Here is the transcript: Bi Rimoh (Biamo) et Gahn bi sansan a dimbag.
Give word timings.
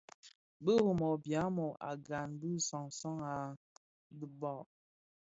Bi 0.63 0.73
Rimoh 0.83 1.17
(Biamo) 1.25 1.67
et 1.89 1.99
Gahn 2.07 2.31
bi 2.39 2.51
sansan 2.69 3.17
a 3.33 3.35
dimbag. 4.19 4.65